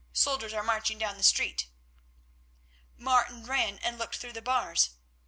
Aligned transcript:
Soldiers 0.13 0.51
are 0.51 0.63
marching 0.63 0.97
down 0.97 1.17
the 1.17 1.23
street." 1.23 1.67
Martin 2.97 3.45
ran 3.45 3.77
and 3.77 3.99
looked 3.99 4.15
through 4.17 4.33
the 4.33 4.41
bars. 4.41 4.89